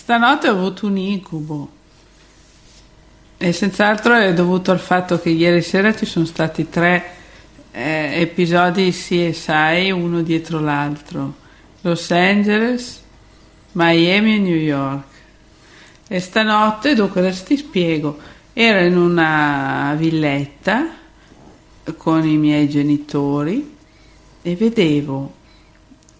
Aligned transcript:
Stanotte 0.00 0.48
ho 0.48 0.52
avuto 0.52 0.86
un 0.86 0.96
incubo 0.96 1.70
e 3.36 3.52
senz'altro 3.52 4.14
è 4.14 4.32
dovuto 4.32 4.70
al 4.70 4.80
fatto 4.80 5.20
che 5.20 5.28
ieri 5.28 5.60
sera 5.60 5.94
ci 5.94 6.06
sono 6.06 6.24
stati 6.24 6.70
tre 6.70 7.16
eh, 7.70 8.12
episodi 8.14 8.90
CSI 8.90 9.90
uno 9.90 10.22
dietro 10.22 10.58
l'altro. 10.58 11.34
Los 11.82 12.10
Angeles, 12.12 13.02
Miami 13.72 14.36
e 14.36 14.38
New 14.38 14.56
York. 14.56 15.04
E 16.08 16.18
stanotte, 16.18 16.94
dunque 16.94 17.20
adesso 17.20 17.44
ti 17.44 17.58
spiego, 17.58 18.18
ero 18.54 18.80
in 18.80 18.96
una 18.96 19.94
villetta 19.98 20.94
con 21.98 22.26
i 22.26 22.38
miei 22.38 22.70
genitori 22.70 23.76
e 24.40 24.56
vedevo 24.56 25.34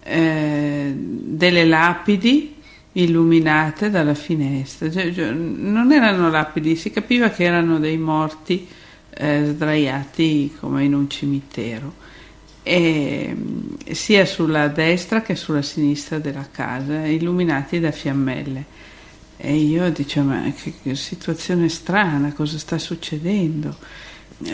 eh, 0.03 0.93
delle 0.95 1.65
lapidi 1.65 2.59
illuminate 2.93 3.91
dalla 3.91 4.15
finestra. 4.15 4.91
Cioè, 4.91 5.13
cioè, 5.13 5.31
non 5.31 5.93
erano 5.93 6.31
lapidi, 6.31 6.77
si 6.77 6.91
capiva 6.91 7.31
che 7.31 7.45
erano 7.45 7.79
dei 7.79 7.99
morti 7.99 8.67
eh, 9.11 9.45
sdraiati 9.47 10.57
come 10.59 10.85
in 10.85 10.95
un 10.95 11.09
cimitero, 11.09 11.95
e, 12.63 13.35
sia 13.93 14.25
sulla 14.27 14.69
destra 14.69 15.23
che 15.23 15.35
sulla 15.35 15.63
sinistra 15.63 16.19
della 16.19 16.49
casa, 16.51 17.05
illuminati 17.07 17.81
da 17.81 17.91
fiammelle. 17.91 18.79
E 19.37 19.55
io 19.55 19.91
dicevo, 19.91 20.29
ma 20.29 20.53
che, 20.55 20.75
che 20.83 20.95
situazione 20.95 21.69
strana, 21.69 22.33
cosa 22.35 22.59
sta 22.59 22.77
succedendo? 22.79 23.75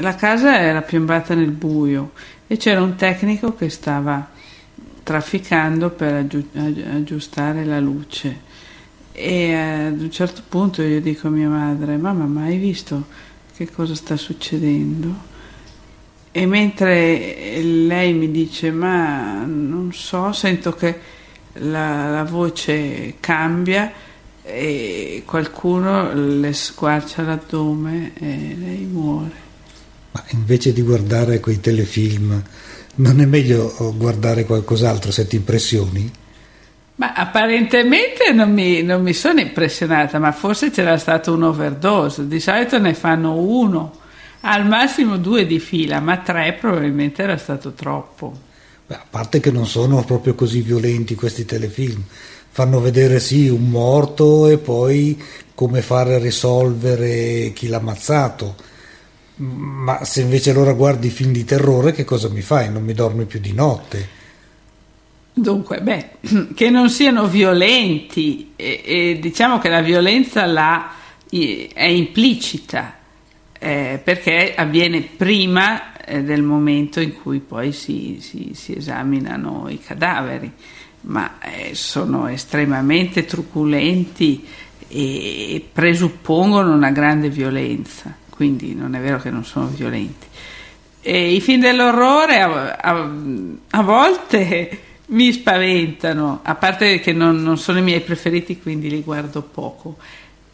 La 0.01 0.15
casa 0.15 0.61
era 0.61 0.83
piombata 0.83 1.35
nel 1.35 1.51
buio 1.51 2.13
e 2.47 2.57
c'era 2.57 2.83
un 2.83 2.95
tecnico 2.95 3.55
che 3.55 3.69
stava 3.69 4.35
trafficando 5.07 5.91
per 5.91 6.27
aggiustare 6.57 7.65
la 7.65 7.79
luce. 7.79 8.41
E 9.13 9.55
ad 9.55 10.01
un 10.01 10.11
certo 10.11 10.43
punto 10.49 10.83
io 10.83 11.01
dico 11.01 11.29
a 11.29 11.31
mia 11.31 11.49
madre: 11.49 11.97
Mamma, 11.97 12.25
ma 12.25 12.43
hai 12.43 12.57
visto 12.57 13.07
che 13.55 13.71
cosa 13.71 13.95
sta 13.95 14.17
succedendo? 14.17 15.15
E 16.33 16.45
mentre 16.45 17.63
lei 17.63 18.15
mi 18.15 18.33
dice: 18.33 18.73
Ma 18.73 19.45
non 19.45 19.93
so, 19.93 20.33
sento 20.33 20.73
che 20.73 20.99
la, 21.53 22.11
la 22.11 22.25
voce 22.25 23.15
cambia 23.21 23.93
e 24.43 25.23
qualcuno 25.25 26.13
le 26.13 26.53
squarcia 26.53 27.23
l'addome 27.23 28.11
e 28.15 28.57
lei 28.59 28.89
muore. 28.91 29.45
Ma 30.11 30.25
invece 30.31 30.73
di 30.73 30.83
guardare 30.83 31.39
quei 31.39 31.61
telefilm 31.61 32.43
non 32.97 33.21
è 33.21 33.27
meglio 33.27 33.95
guardare 33.97 34.45
qualcos'altro 34.45 35.11
se 35.11 35.27
ti 35.27 35.37
impressioni? 35.37 36.11
Ma 36.97 37.13
apparentemente 37.13 38.33
non 38.33 38.53
mi, 38.53 38.83
non 38.83 39.03
mi 39.03 39.13
sono 39.13 39.41
impressionata, 39.41 40.19
ma 40.19 40.33
forse 40.33 40.71
c'era 40.71 40.97
stato 40.97 41.35
un 41.35 41.43
overdose. 41.43 42.27
Di 42.27 42.41
solito 42.41 42.79
ne 42.79 42.95
fanno 42.95 43.35
uno, 43.35 43.99
al 44.41 44.67
massimo 44.67 45.19
due 45.19 45.47
di 45.47 45.59
fila, 45.59 46.01
ma 46.01 46.17
tre 46.19 46.57
probabilmente 46.59 47.23
era 47.23 47.37
stato 47.37 47.73
troppo. 47.73 48.45
Beh, 48.87 48.95
a 48.95 49.05
parte 49.09 49.41
che 49.41 49.51
non 49.51 49.67
sono 49.67 50.03
proprio 50.05 50.35
così 50.35 50.63
violenti 50.63 51.15
questi 51.15 51.45
telefilm, 51.45 52.03
fanno 52.51 52.81
vedere 52.81 53.21
sì 53.21 53.49
un 53.49 53.69
morto 53.69 54.49
e 54.49 54.57
poi 54.57 55.23
come 55.55 55.83
fare 55.83 56.19
risolvere 56.19 57.53
chi 57.53 57.67
l'ha 57.67 57.77
ammazzato 57.77 58.55
ma 59.37 60.03
se 60.05 60.23
invece 60.23 60.51
allora 60.51 60.73
guardi 60.73 61.11
film 61.11 61.33
di 61.33 61.45
terrore, 61.45 61.93
che 61.93 62.05
cosa 62.05 62.29
mi 62.29 62.41
fai? 62.41 62.71
Non 62.71 62.83
mi 62.83 62.95
dormi 62.95 63.27
più 63.27 63.39
di 63.39 63.53
notte. 63.53 64.09
Dunque, 65.33 65.81
beh, 65.83 66.09
che 66.55 66.71
non 66.71 66.89
siano 66.89 67.27
violenti, 67.27 68.53
e, 68.57 68.83
e 68.85 69.19
diciamo 69.21 69.59
che 69.59 69.69
la 69.69 69.83
violenza 69.83 70.47
là 70.47 70.93
è 71.29 71.85
implicita, 71.85 72.95
eh, 73.59 74.01
perché 74.03 74.55
avviene 74.55 75.03
prima 75.03 75.97
eh, 76.03 76.23
del 76.23 76.43
momento 76.43 77.01
in 77.01 77.21
cui 77.21 77.41
poi 77.41 77.73
si, 77.73 78.19
si, 78.21 78.53
si 78.55 78.75
esaminano 78.77 79.69
i 79.69 79.79
cadaveri, 79.79 80.51
ma 81.03 81.39
eh, 81.41 81.75
sono 81.75 82.29
estremamente 82.29 83.27
truculenti 83.27 84.47
e 84.89 85.63
presuppongono 85.71 86.73
una 86.73 86.91
grande 86.91 87.29
violenza 87.29 88.25
quindi 88.37 88.75
non 88.75 88.95
è 88.95 89.01
vero 89.01 89.19
che 89.19 89.31
non 89.31 89.45
sono 89.45 89.67
violenti. 89.67 90.27
E 91.01 91.33
I 91.33 91.41
film 91.41 91.61
dell'orrore 91.61 92.41
a, 92.41 92.77
a, 92.77 93.11
a 93.71 93.83
volte 93.83 94.81
mi 95.07 95.33
spaventano, 95.33 96.41
a 96.43 96.55
parte 96.55 97.01
che 97.01 97.13
non, 97.13 97.43
non, 97.43 97.59
sono 97.59 97.79
i 97.79 97.83
miei 97.83 98.01
preferiti, 98.01 98.61
quindi 98.61 98.91
li 98.91 99.03
guardo 99.03 99.43
poco. 99.43 99.97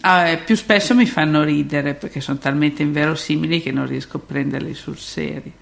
Uh, 0.02 0.38
più 0.44 0.56
spesso 0.56 0.94
mi 0.94 1.06
fanno 1.06 1.42
ridere 1.42 1.94
perché 1.94 2.20
sono 2.20 2.38
talmente 2.38 2.82
inverosimili 2.82 3.62
che 3.62 3.70
non 3.70 3.86
riesco 3.86 4.18
a 4.18 4.20
prenderli 4.24 4.74
sul 4.74 4.98
serio. 4.98 5.52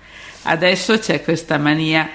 Adesso 0.43 0.99
c'è 0.99 1.23
questa 1.23 1.59
mania, 1.59 2.09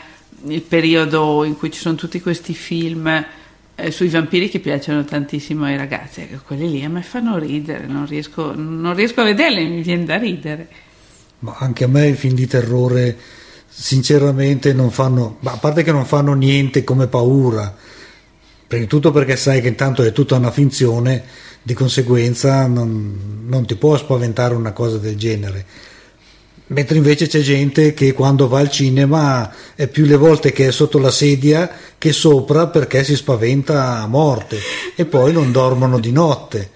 il 0.48 0.62
periodo 0.62 1.44
in 1.44 1.56
cui 1.56 1.72
ci 1.72 1.80
sono 1.80 1.96
tutti 1.96 2.20
questi 2.22 2.54
film 2.54 3.26
eh, 3.76 3.92
sui 3.92 4.08
vampiri 4.08 4.50
che 4.50 4.60
piacciono 4.60 5.04
tantissimo 5.04 5.66
ai 5.66 5.78
ragazzi, 5.78 6.22
ecco, 6.22 6.42
quelli 6.46 6.70
lì 6.72 6.84
a 6.84 6.90
me 6.90 7.02
fanno 7.02 7.38
ridere, 7.38 7.86
non 7.88 8.06
riesco, 8.06 8.54
non 8.56 8.96
riesco 8.96 9.22
a 9.22 9.26
vederli, 9.26 9.66
mi 9.68 9.82
viene 9.82 10.06
da 10.06 10.18
ridere. 10.18 10.68
Ma 11.40 11.56
anche 11.60 11.84
a 11.84 11.88
me 11.88 12.08
i 12.08 12.14
film 12.14 12.36
di 12.36 12.48
terrore 12.48 13.18
sinceramente 13.68 14.74
non 14.74 14.92
fanno, 14.92 15.38
a 15.44 15.58
parte 15.58 15.84
che 15.84 15.92
non 15.92 16.06
fanno 16.06 16.34
niente 16.34 16.84
come 16.84 17.08
paura, 17.08 17.76
prima 18.68 18.84
di 18.84 18.90
tutto 18.90 19.12
perché 19.12 19.36
sai 19.36 19.62
che 19.62 19.68
intanto 19.68 20.02
è 20.04 20.12
tutta 20.12 20.36
una 20.36 20.52
finzione, 20.52 21.24
di 21.62 21.74
conseguenza 21.74 22.68
non, 22.68 23.44
non 23.48 23.66
ti 23.66 23.76
può 23.76 23.98
spaventare 23.98 24.54
una 24.54 24.72
cosa 24.72 24.98
del 24.98 25.18
genere 25.18 25.66
mentre 26.68 26.98
invece 26.98 27.28
c'è 27.28 27.42
gente 27.42 27.94
che 27.94 28.14
quando 28.14 28.48
va 28.48 28.60
al 28.60 28.72
cinema 28.72 29.54
è 29.76 29.88
più 29.88 30.06
le 30.06 30.16
volte 30.16 30.52
che 30.52 30.68
è 30.68 30.72
sotto 30.72 30.98
la 30.98 31.12
sedia 31.12 31.70
che 31.98 32.12
sopra 32.12 32.68
perché 32.68 33.04
si 33.04 33.16
spaventa 33.16 34.00
a 34.00 34.08
morte 34.08 34.60
e 34.96 35.06
poi 35.06 35.32
non 35.32 35.52
dormono 35.52 36.00
di 36.00 36.12
notte. 36.12 36.72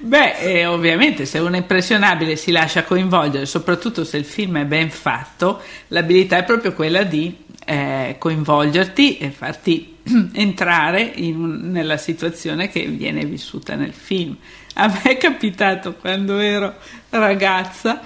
Beh, 0.00 0.38
eh, 0.38 0.66
ovviamente 0.66 1.26
se 1.26 1.38
uno 1.38 1.54
è 1.54 1.58
impressionabile 1.58 2.36
si 2.36 2.50
lascia 2.50 2.84
coinvolgere, 2.84 3.46
soprattutto 3.46 4.04
se 4.04 4.16
il 4.16 4.24
film 4.24 4.58
è 4.58 4.64
ben 4.64 4.90
fatto, 4.90 5.60
l'abilità 5.88 6.38
è 6.38 6.44
proprio 6.44 6.72
quella 6.72 7.02
di 7.02 7.36
eh, 7.64 8.16
coinvolgerti 8.18 9.18
e 9.18 9.30
farti 9.30 9.96
entrare 10.34 11.02
in, 11.02 11.70
nella 11.70 11.96
situazione 11.96 12.68
che 12.68 12.86
viene 12.86 13.24
vissuta 13.24 13.74
nel 13.74 13.92
film. 13.92 14.36
A 14.74 14.86
me 14.86 15.02
è 15.02 15.16
capitato 15.16 15.94
quando 15.94 16.38
ero 16.38 16.76
ragazza 17.10 18.00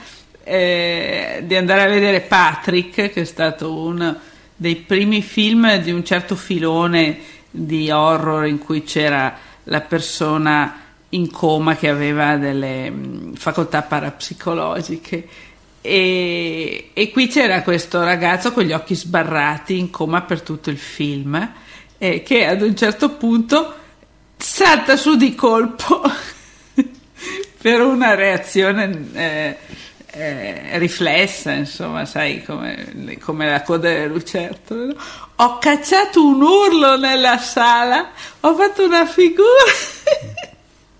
eh, 0.45 1.43
di 1.45 1.57
andare 1.57 1.83
a 1.83 1.89
vedere 1.89 2.21
Patrick, 2.21 3.11
che 3.13 3.21
è 3.21 3.25
stato 3.25 3.73
uno 3.73 4.19
dei 4.55 4.77
primi 4.77 5.23
film 5.23 5.77
di 5.79 5.91
un 5.91 6.05
certo 6.05 6.37
filone 6.37 7.19
di 7.51 7.91
horror 7.91 8.47
in 8.47 8.59
cui 8.59 8.83
c'era 8.85 9.37
la 9.65 9.81
persona 9.81 10.81
in 11.11 11.31
coma 11.31 11.77
che 11.77 11.89
aveva 11.89 12.37
delle 12.37 12.91
mm, 12.91 13.33
facoltà 13.35 13.83
parapsicologiche. 13.83 15.29
E, 15.81 16.91
e, 16.93 17.11
qui 17.11 17.27
c'era 17.27 17.63
questo 17.63 18.03
ragazzo 18.05 18.53
con 18.53 18.63
gli 18.63 18.73
occhi 18.73 18.95
sbarrati 18.95 19.79
in 19.79 19.91
coma 19.91 20.23
per 20.23 20.41
tutto 20.43 20.71
il 20.71 20.79
film 20.79 21.51
eh, 21.99 22.23
che 22.23 22.47
ad 22.47 22.63
un 22.63 22.77
certo 22.77 23.11
punto 23.11 23.75
salta 24.37 24.97
su 24.97 25.17
di 25.17 25.35
colpo 25.35 26.03
per 27.61 27.81
una 27.81 28.15
reazione 28.15 29.09
eh, 29.13 29.57
eh, 30.15 30.79
riflessa, 30.79 31.53
insomma, 31.53 32.05
sai, 32.05 32.43
come, 32.45 33.17
come, 33.21 33.49
la 33.49 33.63
coda 33.63 33.89
delle 33.89 34.09
lucertole. 34.09 34.87
No? 34.87 34.95
Ho 35.37 35.59
cacciato 35.59 36.25
un 36.25 36.43
urlo 36.43 36.99
nella 36.99 37.39
sala, 37.39 38.11
ho 38.41 38.55
fatto 38.55 38.85
una 38.85 39.07
figura. 39.07 39.49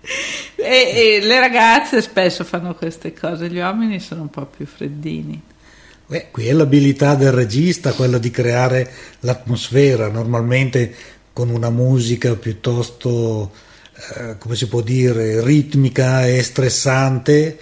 e, 0.55 0.65
e, 0.65 1.19
le 1.21 1.39
ragazze 1.39 2.01
spesso 2.01 2.43
fanno 2.43 2.73
queste 2.73 3.13
cose, 3.13 3.49
gli 3.49 3.59
uomini 3.59 3.99
sono 3.99 4.23
un 4.23 4.29
po' 4.29 4.45
più 4.45 4.65
freddini. 4.65 5.41
Beh, 6.05 6.29
qui 6.31 6.47
è 6.47 6.53
l'abilità 6.53 7.13
del 7.13 7.31
regista, 7.31 7.93
quella 7.93 8.17
di 8.17 8.31
creare 8.31 8.91
l'atmosfera, 9.19 10.09
normalmente 10.09 10.93
con 11.31 11.49
una 11.49 11.69
musica 11.69 12.35
piuttosto, 12.35 13.51
eh, 14.15 14.37
come 14.39 14.55
si 14.55 14.67
può 14.67 14.81
dire, 14.81 15.43
ritmica 15.43 16.25
e 16.25 16.41
stressante 16.41 17.57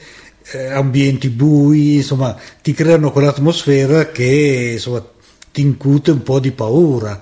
eh, 0.54 0.72
ambienti 0.72 1.30
bui, 1.30 1.96
insomma, 1.96 2.36
ti 2.62 2.74
creano 2.74 3.12
quell'atmosfera 3.12 4.10
che 4.10 4.72
insomma, 4.74 5.06
ti 5.52 5.62
incute 5.62 6.12
un 6.12 6.24
po' 6.24 6.40
di 6.40 6.52
paura. 6.52 7.22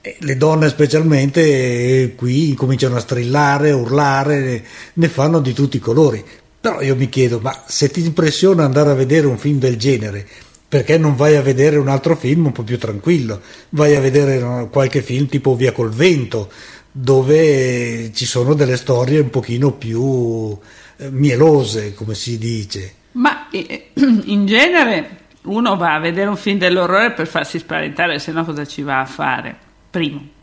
E 0.00 0.16
le 0.20 0.36
donne 0.36 0.68
specialmente 0.68 1.40
eh, 1.40 2.14
qui 2.14 2.54
cominciano 2.54 2.96
a 2.96 3.00
strillare, 3.00 3.70
a 3.70 3.76
urlare, 3.76 4.64
ne 4.94 5.08
fanno 5.08 5.40
di 5.40 5.52
tutti 5.52 5.76
i 5.76 5.80
colori. 5.80 6.24
Però 6.60 6.80
io 6.80 6.96
mi 6.96 7.08
chiedo, 7.08 7.38
ma 7.40 7.64
se 7.66 7.88
ti 7.90 8.04
impressiona 8.04 8.64
andare 8.64 8.90
a 8.90 8.94
vedere 8.94 9.26
un 9.26 9.38
film 9.38 9.58
del 9.58 9.76
genere, 9.76 10.26
perché 10.68 10.98
non 10.98 11.16
vai 11.16 11.36
a 11.36 11.40
vedere 11.42 11.78
un 11.78 11.88
altro 11.88 12.14
film 12.14 12.46
un 12.46 12.52
po' 12.52 12.62
più 12.62 12.78
tranquillo? 12.78 13.40
Vai 13.70 13.94
a 13.94 14.00
vedere 14.00 14.68
qualche 14.70 15.00
film 15.00 15.26
tipo 15.26 15.54
Via 15.54 15.72
col 15.72 15.90
vento, 15.90 16.50
dove 16.90 18.12
ci 18.12 18.26
sono 18.26 18.54
delle 18.54 18.76
storie 18.76 19.20
un 19.20 19.30
pochino 19.30 19.72
più 19.72 20.56
eh, 20.96 21.10
mielose, 21.10 21.94
come 21.94 22.14
si 22.14 22.38
dice. 22.38 22.94
Ma 23.12 23.48
eh, 23.50 23.90
in 24.24 24.46
genere 24.46 25.16
uno 25.42 25.76
va 25.76 25.94
a 25.94 25.98
vedere 25.98 26.28
un 26.28 26.36
film 26.36 26.58
dell'orrore 26.58 27.12
per 27.12 27.26
farsi 27.26 27.58
spaventare, 27.58 28.18
se 28.18 28.32
no 28.32 28.44
cosa 28.44 28.66
ci 28.66 28.82
va 28.82 29.00
a 29.00 29.06
fare? 29.06 29.56
Primo. 29.90 30.36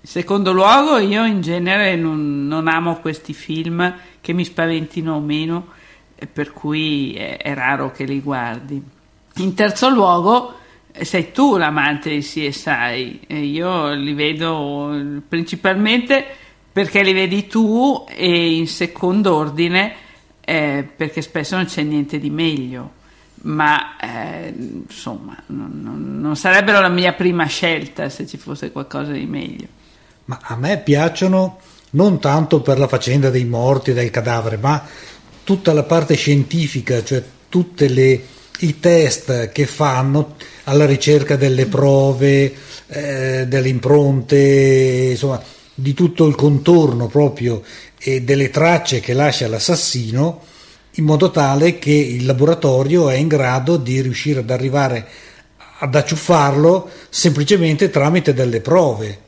Secondo 0.00 0.52
luogo, 0.52 0.98
io 0.98 1.24
in 1.24 1.40
genere 1.40 1.96
non, 1.96 2.46
non 2.46 2.68
amo 2.68 2.96
questi 2.96 3.32
film 3.32 3.94
che 4.20 4.32
mi 4.34 4.44
spaventino 4.44 5.14
o 5.14 5.20
meno, 5.20 5.68
per 6.30 6.52
cui 6.52 7.14
è, 7.14 7.38
è 7.38 7.54
raro 7.54 7.90
che 7.90 8.04
li 8.04 8.20
guardi. 8.20 8.82
In 9.36 9.54
terzo 9.54 9.88
luogo, 9.88 10.58
sei 11.02 11.32
tu 11.32 11.56
l'amante 11.56 12.10
di 12.10 12.20
CSI, 12.20 13.20
e 13.26 13.38
io 13.38 13.92
li 13.94 14.12
vedo 14.12 15.20
principalmente 15.28 16.24
perché 16.72 17.02
li 17.02 17.12
vedi 17.12 17.46
tu 17.46 18.04
e 18.08 18.54
in 18.56 18.66
secondo 18.66 19.34
ordine 19.34 19.94
eh, 20.40 20.88
perché 20.96 21.22
spesso 21.22 21.56
non 21.56 21.66
c'è 21.66 21.82
niente 21.82 22.18
di 22.18 22.30
meglio 22.30 23.02
ma 23.44 23.96
eh, 23.98 24.54
insomma 24.56 25.36
non, 25.46 25.80
non, 25.82 26.20
non, 26.20 26.36
sarebbero 26.36 26.80
la 26.80 26.88
mia 26.88 27.12
prima 27.12 27.44
scelta 27.46 28.08
se 28.08 28.26
ci 28.26 28.36
fosse 28.36 28.72
qualcosa 28.72 29.12
di 29.12 29.26
meglio. 29.26 29.66
Ma 30.26 30.38
a 30.42 30.56
me 30.56 30.78
piacciono 30.78 31.58
non 31.90 32.18
tanto 32.20 32.60
per 32.60 32.78
la 32.78 32.88
faccenda 32.88 33.30
dei 33.30 33.44
morti 33.44 33.90
e 33.90 33.94
del 33.94 34.10
cadavere, 34.10 34.56
ma 34.56 34.82
tutta 35.44 35.72
la 35.72 35.82
parte 35.82 36.14
scientifica, 36.14 37.04
cioè 37.04 37.22
tutti 37.48 37.84
i 38.60 38.78
test 38.80 39.50
che 39.50 39.66
fanno 39.66 40.36
alla 40.64 40.86
ricerca 40.86 41.36
delle 41.36 41.66
prove, 41.66 42.54
eh, 42.86 43.44
delle 43.46 43.68
impronte, 43.68 45.08
insomma, 45.10 45.42
di 45.74 45.92
tutto 45.92 46.26
il 46.26 46.34
contorno 46.34 47.08
proprio 47.08 47.62
e 47.98 48.22
delle 48.22 48.50
tracce 48.50 49.00
che 49.00 49.12
lascia 49.12 49.48
l'assassino 49.48 50.42
in 50.96 51.04
modo 51.04 51.30
tale 51.30 51.78
che 51.78 51.90
il 51.90 52.24
laboratorio 52.24 53.08
è 53.08 53.16
in 53.16 53.26
grado 53.26 53.76
di 53.76 54.00
riuscire 54.00 54.40
ad 54.40 54.50
arrivare 54.50 55.06
ad 55.78 55.94
acciuffarlo 55.94 56.88
semplicemente 57.08 57.90
tramite 57.90 58.32
delle 58.32 58.60
prove 58.60 59.22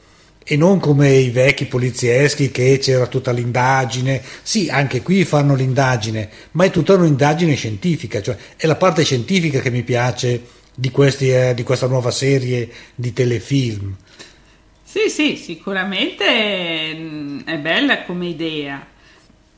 e 0.49 0.57
non 0.57 0.79
come 0.79 1.11
i 1.11 1.31
vecchi 1.31 1.67
polizieschi 1.67 2.53
che 2.53 2.79
c'era 2.79 3.09
tutta 3.09 3.33
l'indagine. 3.33 4.23
Sì, 4.43 4.69
anche 4.71 5.03
qui 5.03 5.25
fanno 5.25 5.57
l'indagine, 5.57 6.31
ma 6.53 6.65
è 6.65 6.71
tutta 6.71 6.95
un'indagine 6.95 7.55
scientifica, 7.57 8.23
cioè 8.23 8.37
è 8.57 8.67
la 8.67 8.77
parte 8.77 9.03
scientifica 9.03 9.61
che 9.61 9.71
mi 9.71 9.83
piace 9.83 10.47
di, 10.73 10.91
questi, 10.91 11.31
eh, 11.31 11.53
di 11.53 11.65
questa 11.65 11.89
nuova 11.89 12.13
serie 12.13 12.71
di 12.95 13.13
telefilm. 13.13 13.97
Sì, 14.85 15.09
sì, 15.09 15.37
sicuramente 15.37 16.95
mm, 16.95 17.41
è 17.41 17.59
bella 17.59 18.05
come 18.05 18.27
idea, 18.27 18.87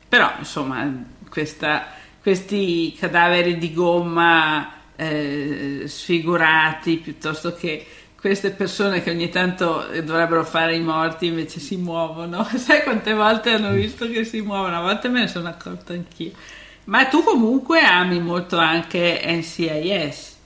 però 0.07 0.33
insomma 0.39 1.05
questa 1.29 1.97
questi 2.21 2.95
cadaveri 2.99 3.57
di 3.57 3.73
gomma 3.73 4.73
eh, 4.95 5.83
sfigurati 5.85 6.97
piuttosto 6.97 7.55
che 7.55 7.85
queste 8.19 8.51
persone 8.51 9.01
che 9.01 9.11
ogni 9.11 9.29
tanto 9.29 9.85
dovrebbero 10.03 10.43
fare 10.43 10.75
i 10.75 10.81
morti 10.81 11.27
invece 11.27 11.59
si 11.59 11.77
muovono. 11.77 12.47
Sai 12.57 12.83
quante 12.83 13.13
volte 13.13 13.51
hanno 13.51 13.71
visto 13.71 14.09
che 14.09 14.25
si 14.25 14.41
muovono? 14.41 14.77
A 14.77 14.81
volte 14.81 15.07
me 15.07 15.21
ne 15.21 15.27
sono 15.27 15.47
accorto 15.47 15.93
anch'io. 15.93 16.31
Ma 16.85 17.05
tu 17.05 17.23
comunque 17.23 17.81
ami 17.81 18.19
molto 18.19 18.57
anche 18.57 19.21
NCIS. 19.25 20.37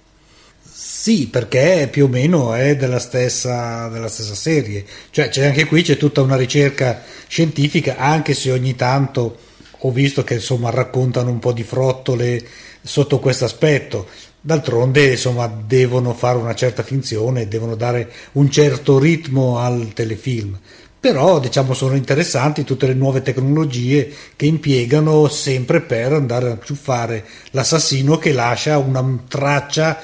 Sì, 0.61 1.27
perché 1.27 1.87
più 1.91 2.05
o 2.05 2.07
meno 2.07 2.53
è 2.53 2.75
della 2.75 2.99
stessa, 2.99 3.87
della 3.87 4.07
stessa 4.07 4.35
serie. 4.35 4.85
Cioè, 5.09 5.29
c'è 5.29 5.45
anche 5.45 5.65
qui 5.65 5.81
c'è 5.81 5.97
tutta 5.97 6.21
una 6.21 6.35
ricerca 6.35 7.01
scientifica, 7.27 7.97
anche 7.97 8.33
se 8.33 8.51
ogni 8.51 8.75
tanto 8.75 9.37
ho 9.85 9.91
visto 9.91 10.23
che 10.23 10.35
insomma 10.35 10.69
raccontano 10.69 11.29
un 11.29 11.39
po' 11.39 11.51
di 11.51 11.63
frottole 11.63 12.45
sotto 12.83 13.19
questo 13.19 13.45
aspetto. 13.45 14.07
D'altronde 14.39 15.11
insomma 15.11 15.47
devono 15.47 16.13
fare 16.13 16.37
una 16.37 16.53
certa 16.53 16.83
finzione, 16.83 17.47
devono 17.47 17.75
dare 17.75 18.11
un 18.33 18.51
certo 18.51 18.99
ritmo 18.99 19.59
al 19.59 19.91
telefilm. 19.93 20.59
Però 20.99 21.39
diciamo 21.39 21.73
sono 21.73 21.95
interessanti 21.95 22.63
tutte 22.63 22.87
le 22.87 22.93
nuove 22.93 23.21
tecnologie 23.21 24.13
che 24.35 24.45
impiegano 24.45 25.27
sempre 25.27 25.81
per 25.81 26.13
andare 26.13 26.51
a 26.51 26.59
ciuffare 26.63 27.25
l'assassino 27.51 28.17
che 28.17 28.31
lascia 28.31 28.77
una 28.77 29.23
traccia 29.27 29.99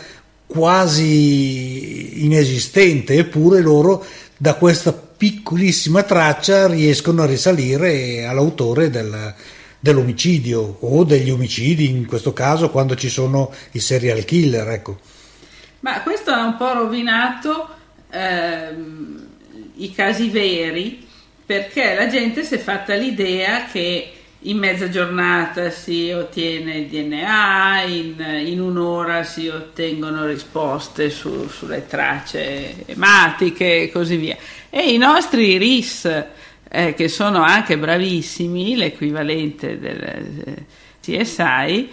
quasi 0.46 2.26
inesistente, 2.26 3.16
eppure 3.16 3.62
loro 3.62 4.04
da 4.36 4.56
questa 4.56 4.92
piccolissima 4.92 6.04
traccia 6.04 6.68
riescono 6.68 7.24
a 7.24 7.28
risalire 7.28 8.26
all'autore 8.26 8.90
del, 8.90 9.34
dell'omicidio 9.80 10.78
o 10.82 11.04
degli 11.04 11.30
omicidi, 11.30 11.90
in 11.90 12.06
questo 12.06 12.34
caso 12.34 12.70
quando 12.70 12.96
ci 12.96 13.10
sono 13.10 13.54
i 13.72 13.80
serial 13.80 14.26
killer. 14.26 14.68
Ecco. 14.70 15.00
Ma 15.82 16.02
questo 16.02 16.32
ha 16.32 16.44
un 16.44 16.58
po' 16.58 16.74
rovinato 16.74 17.70
ehm, 18.12 19.28
i 19.76 19.94
casi 19.94 20.30
veri 20.30 21.08
perché 21.46 21.96
la 21.96 22.08
gente 22.08 22.44
si 22.44 22.56
è 22.56 22.58
fatta 22.60 22.94
l'idea 22.94 23.66
che 23.66 24.14
in 24.44 24.58
mezza 24.58 24.88
giornata 24.88 25.70
si 25.70 26.12
ottiene 26.12 26.78
il 26.78 26.88
DNA, 26.88 27.82
in, 27.84 28.44
in 28.46 28.62
un'ora 28.62 29.24
si 29.24 29.48
ottengono 29.48 30.26
risposte 30.26 31.10
su, 31.10 31.50
sulle 31.50 31.88
tracce 31.88 32.86
ematiche 32.86 33.84
e 33.84 33.92
così 33.92 34.16
via. 34.16 34.38
E 34.70 34.94
i 34.94 34.98
nostri 34.98 35.58
RIS 35.58 36.26
eh, 36.70 36.94
che 36.94 37.08
sono 37.08 37.42
anche 37.42 37.78
bravissimi, 37.78 38.76
l'equivalente 38.76 39.80
del 39.80 40.02
eh, 40.02 40.66
CSI, 41.02 41.90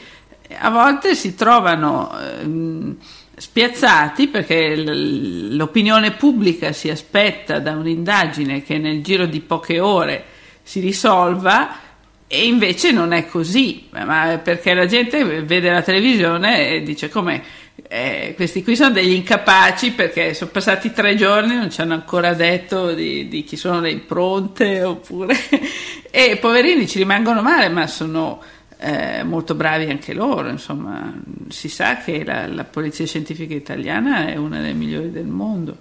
a 0.58 0.70
volte 0.70 1.14
si 1.14 1.34
trovano 1.34 2.16
eh, 2.18 2.94
spiazzati 3.36 4.28
perché 4.28 4.76
l'opinione 4.76 6.12
pubblica 6.12 6.72
si 6.72 6.88
aspetta 6.88 7.58
da 7.58 7.72
un'indagine 7.72 8.62
che 8.62 8.78
nel 8.78 9.02
giro 9.02 9.26
di 9.26 9.40
poche 9.40 9.80
ore 9.80 10.24
si 10.62 10.80
risolva 10.80 11.84
e 12.28 12.46
invece 12.46 12.90
non 12.90 13.12
è 13.12 13.26
così, 13.26 13.88
perché 13.90 14.74
la 14.74 14.86
gente 14.86 15.22
vede 15.42 15.70
la 15.70 15.82
televisione 15.82 16.70
e 16.70 16.82
dice 16.82 17.08
come 17.08 17.42
eh, 17.88 18.32
questi 18.34 18.64
qui 18.64 18.74
sono 18.74 18.90
degli 18.90 19.12
incapaci 19.12 19.92
perché 19.92 20.34
sono 20.34 20.50
passati 20.50 20.92
tre 20.92 21.14
giorni 21.14 21.54
e 21.54 21.58
non 21.58 21.70
ci 21.70 21.80
hanno 21.80 21.94
ancora 21.94 22.34
detto 22.34 22.94
di, 22.94 23.28
di 23.28 23.44
chi 23.44 23.56
sono 23.56 23.80
le 23.80 23.90
impronte 23.90 24.82
oppure 24.82 25.36
e 26.10 26.36
poverini 26.38 26.88
ci 26.88 26.98
rimangono 26.98 27.42
male 27.42 27.68
ma 27.68 27.86
sono 27.86 28.42
eh, 28.78 29.22
molto 29.22 29.54
bravi 29.54 29.88
anche 29.88 30.12
loro 30.12 30.48
insomma. 30.48 31.14
Si 31.48 31.68
sa 31.68 31.98
che 31.98 32.24
la, 32.24 32.46
la 32.46 32.64
polizia 32.64 33.06
scientifica 33.06 33.54
italiana 33.54 34.26
è 34.26 34.36
una 34.36 34.60
delle 34.60 34.72
migliori 34.72 35.12
del 35.12 35.26
mondo. 35.26 35.76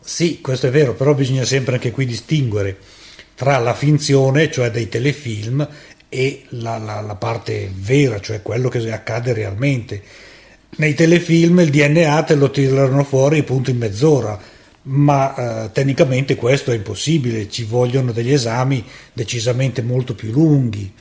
Sì 0.00 0.40
questo 0.42 0.66
è 0.66 0.70
vero 0.70 0.94
però 0.94 1.14
bisogna 1.14 1.44
sempre 1.44 1.74
anche 1.74 1.90
qui 1.90 2.04
distinguere 2.04 2.76
tra 3.44 3.58
la 3.58 3.74
finzione 3.74 4.50
cioè 4.50 4.70
dei 4.70 4.88
telefilm 4.88 5.68
e 6.08 6.44
la, 6.48 6.78
la, 6.78 7.00
la 7.02 7.14
parte 7.14 7.70
vera 7.72 8.18
cioè 8.20 8.40
quello 8.40 8.70
che 8.70 8.90
accade 8.90 9.34
realmente 9.34 10.02
nei 10.76 10.94
telefilm 10.94 11.60
il 11.60 11.70
DNA 11.70 12.22
te 12.24 12.34
lo 12.34 12.50
tirano 12.50 13.04
fuori 13.04 13.38
appunto 13.38 13.70
in 13.70 13.76
mezz'ora, 13.76 14.36
ma 14.82 15.34
eh, 15.66 15.70
tecnicamente 15.72 16.34
questo 16.34 16.72
è 16.72 16.74
impossibile, 16.74 17.48
ci 17.48 17.62
vogliono 17.62 18.10
degli 18.10 18.32
esami 18.32 18.84
decisamente 19.12 19.82
molto 19.82 20.16
più 20.16 20.32
lunghi. 20.32 20.92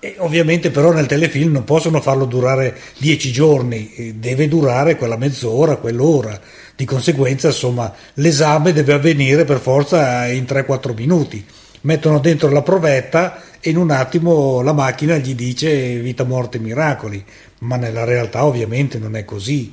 E 0.00 0.14
ovviamente 0.18 0.70
però 0.70 0.92
nel 0.92 1.06
telefilm 1.06 1.52
non 1.52 1.64
possono 1.64 2.00
farlo 2.00 2.24
durare 2.24 2.76
dieci 2.96 3.30
giorni, 3.30 4.14
deve 4.16 4.48
durare 4.48 4.96
quella 4.96 5.18
mezz'ora, 5.18 5.76
quell'ora. 5.76 6.40
Di 6.74 6.86
conseguenza, 6.86 7.48
insomma, 7.48 7.92
l'esame 8.14 8.72
deve 8.72 8.94
avvenire 8.94 9.44
per 9.44 9.60
forza 9.60 10.26
in 10.26 10.44
3-4 10.44 10.94
minuti. 10.96 11.44
Mettono 11.82 12.18
dentro 12.18 12.48
la 12.50 12.62
provetta 12.62 13.42
e 13.60 13.70
in 13.70 13.76
un 13.76 13.90
attimo 13.90 14.60
la 14.62 14.72
macchina 14.72 15.16
gli 15.18 15.34
dice 15.34 15.98
vita, 15.98 16.24
morte, 16.24 16.58
miracoli 16.58 17.24
ma 17.62 17.76
nella 17.76 18.04
realtà 18.04 18.44
ovviamente 18.44 18.98
non 18.98 19.16
è 19.16 19.24
così. 19.24 19.72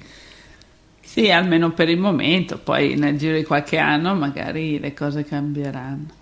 Sì, 1.01 1.31
almeno 1.31 1.71
per 1.71 1.89
il 1.89 1.97
momento, 1.97 2.59
poi 2.59 2.95
nel 2.95 3.17
giro 3.17 3.35
di 3.35 3.43
qualche 3.43 3.77
anno 3.77 4.13
magari 4.15 4.79
le 4.79 4.93
cose 4.93 5.23
cambieranno. 5.23 6.17